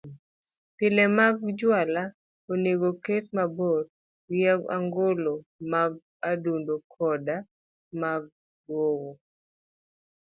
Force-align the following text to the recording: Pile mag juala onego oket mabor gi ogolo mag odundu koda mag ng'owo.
Pile 0.77 1.03
mag 1.17 1.35
juala 1.59 2.03
onego 2.51 2.85
oket 2.93 3.25
mabor 3.37 3.81
gi 4.29 4.41
ogolo 4.75 5.33
mag 5.71 5.91
odundu 6.31 6.75
koda 6.93 7.35
mag 8.01 8.23
ng'owo. 8.65 9.09